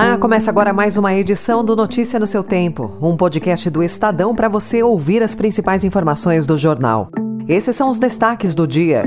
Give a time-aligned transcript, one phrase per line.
[0.00, 4.32] Olá, começa agora mais uma edição do Notícia no seu Tempo, um podcast do Estadão
[4.32, 7.10] para você ouvir as principais informações do jornal.
[7.48, 9.02] Esses são os destaques do dia.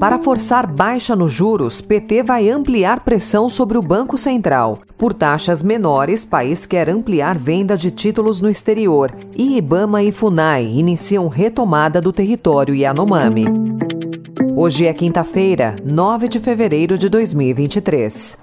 [0.00, 4.76] Para forçar baixa nos juros, PT vai ampliar pressão sobre o Banco Central.
[4.98, 9.14] Por taxas menores, país quer ampliar venda de títulos no exterior.
[9.36, 13.44] E Ibama e Funai iniciam retomada do território Yanomami.
[14.56, 18.42] Hoje é quinta-feira, 9 de fevereiro de 2023.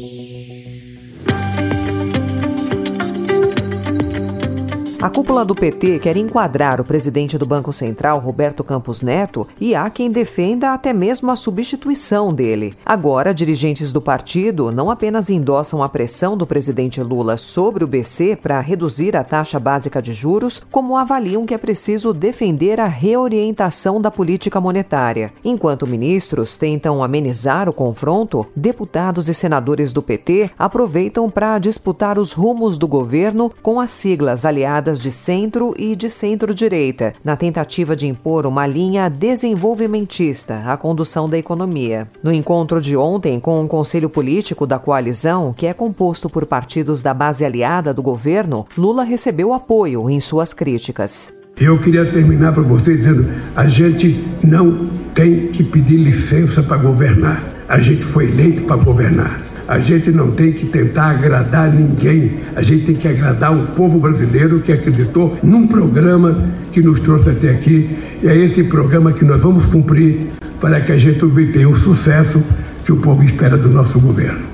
[5.01, 9.73] A cúpula do PT quer enquadrar o presidente do Banco Central, Roberto Campos Neto, e
[9.73, 12.75] há quem defenda até mesmo a substituição dele.
[12.85, 18.35] Agora, dirigentes do partido não apenas endossam a pressão do presidente Lula sobre o BC
[18.35, 23.99] para reduzir a taxa básica de juros, como avaliam que é preciso defender a reorientação
[23.99, 25.33] da política monetária.
[25.43, 32.33] Enquanto ministros tentam amenizar o confronto, deputados e senadores do PT aproveitam para disputar os
[32.33, 38.07] rumos do governo com as siglas aliadas de centro e de centro-direita, na tentativa de
[38.07, 42.07] impor uma linha desenvolvimentista à condução da economia.
[42.23, 47.01] No encontro de ontem com o Conselho Político da coalizão, que é composto por partidos
[47.01, 51.33] da base aliada do governo, Lula recebeu apoio em suas críticas.
[51.59, 57.43] Eu queria terminar para você dizendo: a gente não tem que pedir licença para governar.
[57.67, 59.50] A gente foi eleito para governar.
[59.71, 63.99] A gente não tem que tentar agradar ninguém, a gente tem que agradar o povo
[63.99, 67.97] brasileiro que acreditou num programa que nos trouxe até aqui.
[68.21, 70.27] E é esse programa que nós vamos cumprir
[70.59, 72.43] para que a gente obtenha o sucesso
[72.83, 74.50] que o povo espera do nosso governo.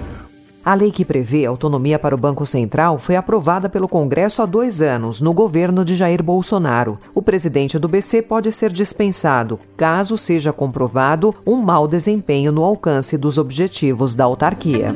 [0.68, 4.82] A lei que prevê autonomia para o Banco Central foi aprovada pelo Congresso há dois
[4.82, 7.00] anos, no governo de Jair Bolsonaro.
[7.16, 13.18] O presidente do BC pode ser dispensado, caso seja comprovado um mau desempenho no alcance
[13.18, 14.94] dos objetivos da autarquia.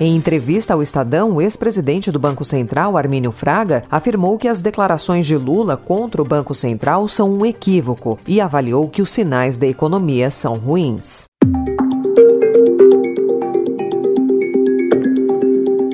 [0.00, 5.26] Em entrevista ao Estadão, o ex-presidente do Banco Central, Armínio Fraga, afirmou que as declarações
[5.26, 9.66] de Lula contra o Banco Central são um equívoco e avaliou que os sinais da
[9.66, 11.26] economia são ruins.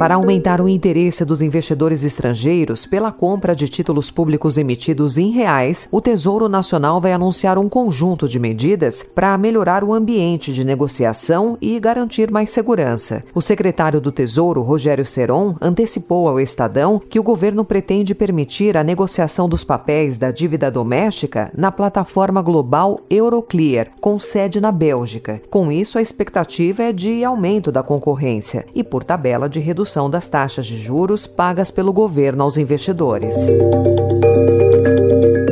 [0.00, 5.86] Para aumentar o interesse dos investidores estrangeiros pela compra de títulos públicos emitidos em reais,
[5.92, 11.58] o Tesouro Nacional vai anunciar um conjunto de medidas para melhorar o ambiente de negociação
[11.60, 13.22] e garantir mais segurança.
[13.34, 18.82] O secretário do Tesouro, Rogério Seron, antecipou ao Estadão que o governo pretende permitir a
[18.82, 25.42] negociação dos papéis da dívida doméstica na plataforma global Euroclear, com sede na Bélgica.
[25.50, 30.08] Com isso, a expectativa é de aumento da concorrência e, por tabela, de redução redução
[30.08, 33.34] das taxas de juros pagas pelo governo aos investidores.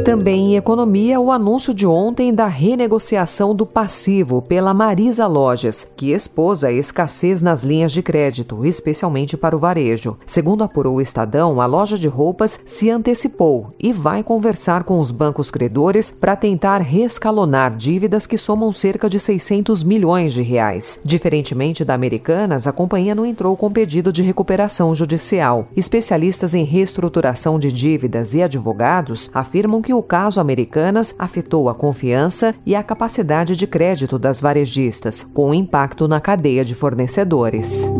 [0.09, 6.13] Também em economia, o anúncio de ontem da renegociação do passivo pela Marisa Lojas, que
[6.13, 10.17] expôs a escassez nas linhas de crédito, especialmente para o varejo.
[10.25, 15.11] Segundo apurou o Estadão, a loja de roupas se antecipou e vai conversar com os
[15.11, 20.99] bancos credores para tentar rescalonar dívidas que somam cerca de 600 milhões de reais.
[21.05, 25.69] Diferentemente da Americanas, a companhia não entrou com pedido de recuperação judicial.
[25.77, 32.54] Especialistas em reestruturação de dívidas e advogados afirmam que o caso Americanas afetou a confiança
[32.64, 37.91] e a capacidade de crédito das varejistas, com impacto na cadeia de fornecedores.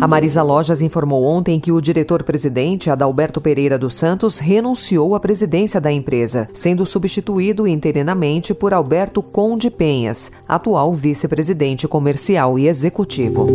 [0.00, 5.80] A Marisa Lojas informou ontem que o diretor-presidente, Adalberto Pereira dos Santos, renunciou à presidência
[5.80, 13.46] da empresa, sendo substituído interinamente por Alberto Conde Penhas, atual vice-presidente comercial e executivo.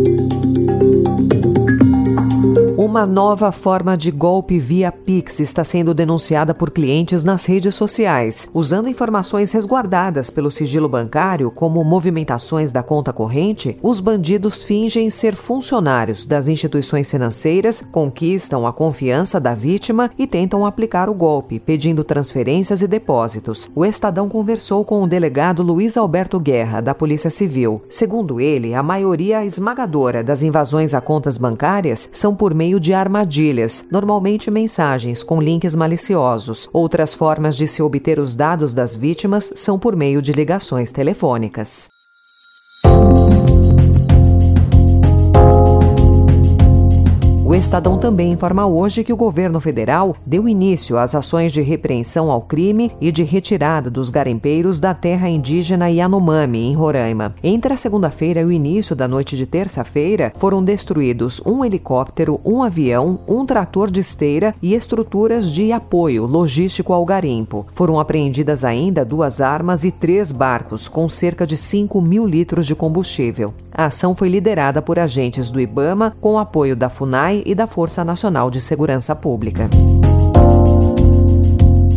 [2.93, 8.47] Uma nova forma de golpe via Pix está sendo denunciada por clientes nas redes sociais,
[8.53, 13.75] usando informações resguardadas pelo sigilo bancário, como movimentações da conta corrente.
[13.81, 20.63] Os bandidos fingem ser funcionários das instituições financeiras, conquistam a confiança da vítima e tentam
[20.63, 23.71] aplicar o golpe, pedindo transferências e depósitos.
[23.73, 27.81] O Estadão conversou com o delegado Luiz Alberto Guerra, da Polícia Civil.
[27.89, 33.87] Segundo ele, a maioria esmagadora das invasões a contas bancárias são por meio de armadilhas,
[33.89, 36.69] normalmente mensagens com links maliciosos.
[36.73, 41.92] Outras formas de se obter os dados das vítimas são por meio de ligações telefônicas.
[47.53, 52.31] O Estadão também informa hoje que o governo federal deu início às ações de repreensão
[52.31, 57.35] ao crime e de retirada dos garimpeiros da terra indígena Yanomami, em Roraima.
[57.43, 62.63] Entre a segunda-feira e o início da noite de terça-feira, foram destruídos um helicóptero, um
[62.63, 67.67] avião, um trator de esteira e estruturas de apoio logístico ao garimpo.
[67.71, 72.73] Foram apreendidas ainda duas armas e três barcos, com cerca de 5 mil litros de
[72.73, 73.53] combustível.
[73.71, 78.03] A ação foi liderada por agentes do IBAMA, com apoio da FUNAI e da Força
[78.03, 79.69] Nacional de Segurança Pública.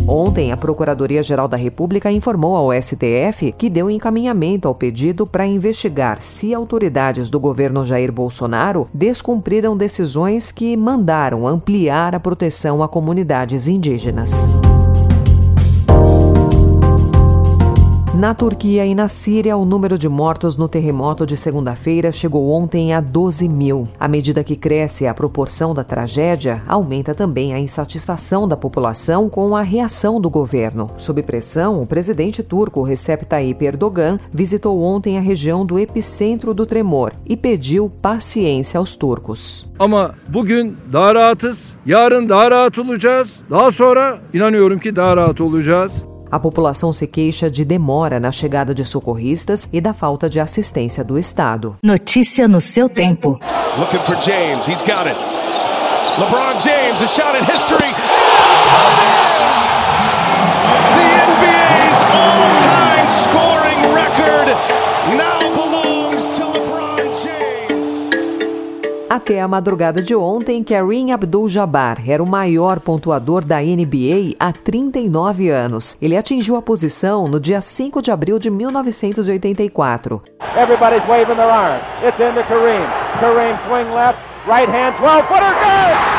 [0.07, 6.21] Ontem, a Procuradoria-Geral da República informou ao STF que deu encaminhamento ao pedido para investigar
[6.21, 13.67] se autoridades do governo Jair Bolsonaro descumpriram decisões que mandaram ampliar a proteção a comunidades
[13.67, 14.47] indígenas.
[18.17, 22.91] Na Turquia e na Síria, o número de mortos no terremoto de segunda-feira chegou ontem
[22.91, 23.87] a 12 mil.
[23.99, 29.55] À medida que cresce a proporção da tragédia, aumenta também a insatisfação da população com
[29.55, 30.89] a reação do governo.
[30.97, 36.65] Sob pressão, o presidente turco Recep Tayyip Erdogan visitou ontem a região do epicentro do
[36.65, 39.67] tremor e pediu paciência aos turcos.
[39.77, 43.39] Ama bugün daha rahatız, yarın daha rahat olacağız.
[43.51, 46.03] Daha sonra inanıyorum ki daha rahat olacağız.
[46.31, 51.03] A população se queixa de demora na chegada de socorristas e da falta de assistência
[51.03, 51.75] do Estado.
[51.83, 53.39] Notícia no seu tempo.
[53.77, 55.17] Looking for James, he's got it.
[56.19, 57.93] LeBron James, a shot at history.
[69.27, 75.49] Até a madrugada de ontem, Kareem Abdul-Jabbar era o maior pontuador da NBA há 39
[75.49, 75.97] anos.
[76.01, 80.21] Ele atingiu a posição no dia 5 de abril de 1984.
[80.55, 81.83] Everybody's waving their arms.
[82.07, 82.87] It's into Kareem.
[83.19, 86.16] Kareem swing left, right hand, 12 footer, good!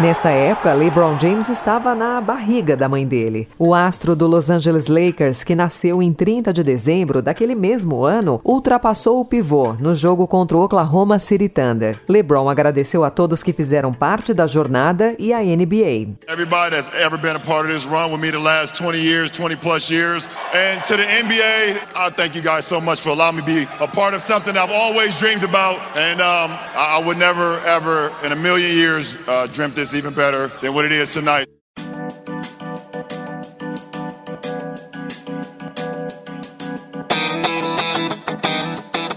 [0.00, 3.48] Nessa época, LeBron James estava na barriga da mãe dele.
[3.56, 8.40] O astro do Los Angeles Lakers, que nasceu em 30 de dezembro daquele mesmo ano,
[8.44, 11.96] ultrapassou o pivô no jogo contra o Oklahoma City Thunder.
[12.08, 16.16] LeBron agradeceu a todos que fizeram parte da jornada e a NBA.
[16.26, 19.30] Everybody that's ever been a part of this run with me the last 20 years,
[19.30, 20.28] 20 plus years.
[20.52, 23.66] And to the NBA, I thank you guys so much for allowing me to be
[23.80, 25.78] a part of something I've always dreamed about.
[25.96, 30.48] And um, I, would never, ever in a million years uh, dreamt this even better
[30.62, 31.48] than what it is tonight.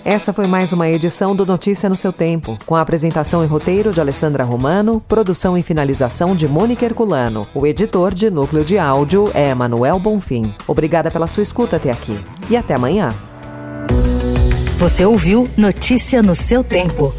[0.08, 3.92] Essa foi mais uma edição do Notícia no seu tempo, com a apresentação e roteiro
[3.92, 7.46] de Alessandra Romano, produção e finalização de Mônica Herculano.
[7.54, 10.54] O editor de núcleo de áudio é Manuel Bonfim.
[10.66, 12.18] Obrigada pela sua escuta até aqui
[12.50, 13.14] e até amanhã.
[14.78, 17.14] Você ouviu Notícia no seu tempo.